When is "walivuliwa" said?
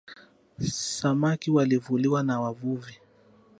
1.51-2.23